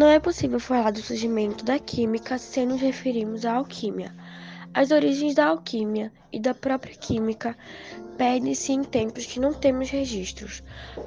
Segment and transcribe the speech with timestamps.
[0.00, 4.14] Não é possível falar do surgimento da química sem nos referirmos à alquimia.
[4.72, 7.54] As origens da alquimia e da própria química
[8.16, 10.62] perdem-se em tempos que não temos registros,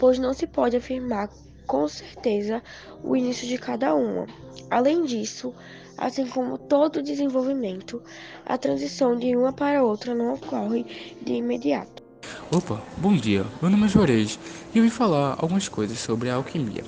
[0.00, 1.28] pois não se pode afirmar
[1.66, 2.62] com certeza
[3.04, 4.26] o início de cada uma.
[4.70, 5.52] Além disso,
[5.98, 8.02] assim como todo desenvolvimento,
[8.46, 10.86] a transição de uma para outra não ocorre
[11.20, 12.02] de imediato.
[12.50, 13.44] Opa, bom dia.
[13.60, 14.38] Meu nome é Juarez
[14.74, 16.84] e eu vim falar algumas coisas sobre a alquimia.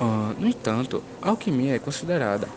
[0.00, 2.48] Uh, no entanto, a alquimia é considerada.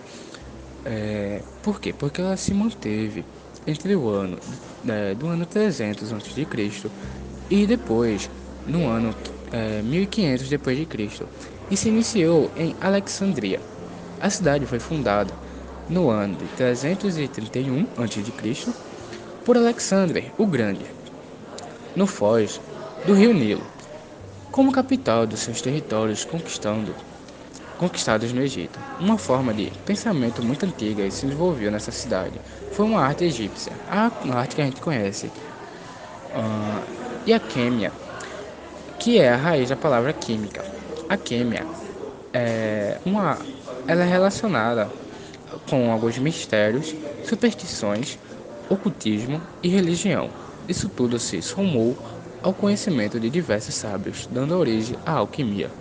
[0.85, 1.93] É, por quê?
[1.93, 3.23] Porque ela se manteve
[3.65, 4.37] entre o ano
[4.87, 6.47] é, do ano 300 a.C.
[7.49, 8.29] e depois
[8.67, 9.13] no ano
[9.51, 11.27] é, 1500 depois de Cristo
[11.69, 13.59] e se iniciou em Alexandria.
[14.19, 15.33] A cidade foi fundada
[15.89, 18.73] no ano de 331 a.C.
[19.45, 20.85] por Alexandre o Grande,
[21.95, 22.59] no foz
[23.05, 23.63] do rio Nilo,
[24.51, 26.93] como capital dos seus territórios conquistando
[27.79, 28.77] conquistados no Egito.
[28.99, 32.39] Uma forma de pensamento muito antiga se desenvolveu nessa cidade
[32.71, 36.83] foi uma arte egípcia, a arte que a gente conhece, uh,
[37.25, 37.91] e a químia,
[38.99, 40.63] que é a raiz da palavra química.
[41.07, 41.65] A químia
[42.33, 43.39] é uma,
[43.87, 44.89] ela é relacionada
[45.69, 48.19] com alguns mistérios, superstições,
[48.69, 50.29] ocultismo e religião.
[50.67, 51.97] Isso tudo se somou
[52.41, 55.71] ao conhecimento de diversos sábios, dando origem à alquimia.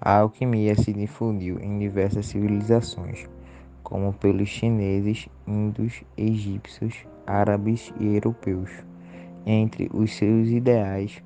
[0.00, 3.28] A alquimia se difundiu em diversas civilizações,
[3.82, 8.70] como pelos chineses, índios, egípcios, árabes e europeus.
[9.44, 11.22] Entre os seus ideais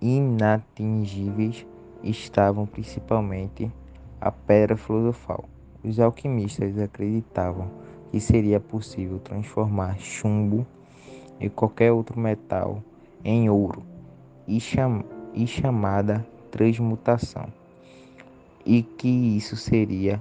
[0.00, 1.66] inatingíveis
[2.04, 3.70] estavam principalmente
[4.20, 5.48] a pedra filosofal.
[5.82, 7.68] Os alquimistas acreditavam
[8.10, 10.66] que seria possível transformar chumbo
[11.40, 12.82] e qualquer outro metal
[13.24, 13.82] em ouro
[14.46, 15.02] e, cham
[15.34, 17.46] e chamada transmutação,
[18.64, 20.20] e que isso seria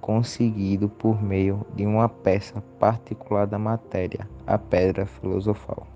[0.00, 5.86] conseguido por meio de uma peça particular da matéria, a pedra filosofal.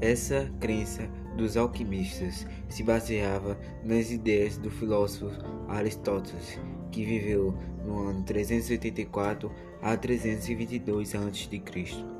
[0.00, 5.30] Essa crença dos alquimistas se baseava nas ideias do filósofo
[5.68, 6.58] Aristóteles,
[6.90, 7.54] que viveu
[7.84, 9.50] no ano 384
[9.82, 12.17] a 322 a.C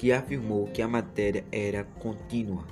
[0.00, 2.64] que afirmou que a matéria era contínua,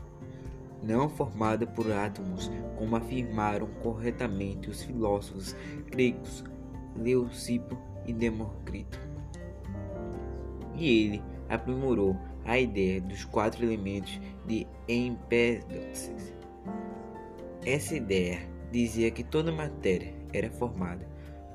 [0.83, 5.55] não formada por átomos, como afirmaram corretamente os filósofos
[5.91, 6.43] gregos
[6.97, 8.99] Leucipo e Demócrito.
[10.75, 16.33] E ele aprimorou a ideia dos quatro elementos de Empédocles.
[17.67, 18.39] Essa ideia
[18.73, 21.07] dizia que toda matéria era formada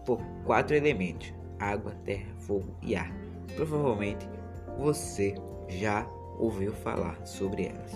[0.05, 3.11] por quatro elementos: água, terra, fogo e ar.
[3.55, 4.29] Provavelmente
[4.77, 5.33] você
[5.67, 6.07] já
[6.37, 7.91] ouviu falar sobre elas.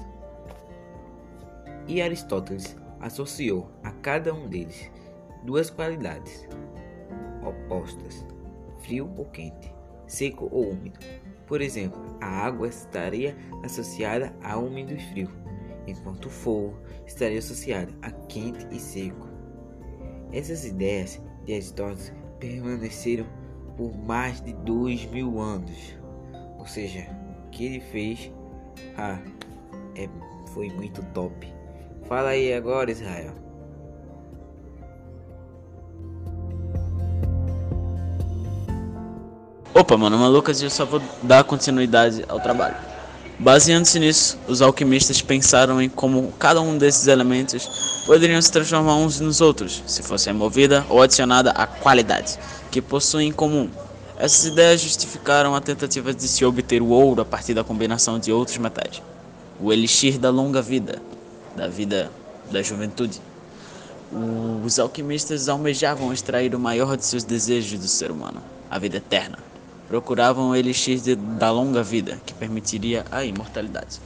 [1.88, 4.92] E Aristóteles associou a cada um deles
[5.44, 6.48] duas qualidades
[7.44, 8.26] opostas:
[8.80, 9.74] frio ou quente,
[10.06, 11.00] seco ou úmido.
[11.46, 15.30] Por exemplo, a água estaria associada a úmido e frio,
[15.88, 19.28] enquanto o fogo estaria associado a quente e seco.
[20.34, 23.26] Essas ideias de Aristóteles permaneceram
[23.78, 25.98] por mais de dois mil anos,
[26.60, 27.08] ou seja,
[27.58, 28.32] que ele fez,
[28.96, 29.18] ah,
[29.96, 30.08] é,
[30.54, 31.52] foi muito top.
[32.08, 33.34] Fala aí agora, Israel.
[39.74, 42.76] Opa, mano, malucas, eu só vou dar continuidade ao trabalho.
[43.40, 49.20] Baseando-se nisso, os alquimistas pensaram em como cada um desses elementos poderiam se transformar uns
[49.20, 52.38] nos outros, se fosse removida ou adicionada a qualidade
[52.72, 53.70] que possuem em comum.
[54.20, 58.32] Essas ideias justificaram a tentativa de se obter o ouro a partir da combinação de
[58.32, 59.02] outros metais.
[59.60, 61.00] O elixir da longa vida,
[61.56, 62.12] da vida
[62.52, 63.22] da juventude.
[64.66, 68.42] Os alquimistas almejavam extrair o maior de seus desejos do ser humano,
[68.72, 69.38] a vida eterna.
[69.88, 74.00] Procuravam o elixir de, da longa vida, que permitiria a imortalidade.